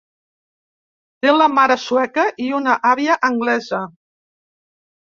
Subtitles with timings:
[1.25, 3.85] Té la mare sueca i una àvia anglesa.